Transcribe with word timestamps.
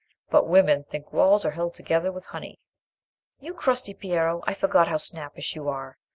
But 0.31 0.47
women 0.47 0.83
think 0.83 1.13
walls 1.13 1.45
are 1.45 1.51
held 1.51 1.75
together 1.75 2.11
with 2.11 2.25
honey." 2.25 2.59
"You 3.39 3.53
crusty 3.53 3.93
Piero! 3.93 4.41
I 4.47 4.55
forgot 4.55 4.87
how 4.87 4.97
snappish 4.97 5.55
you 5.55 5.69
are. 5.69 5.99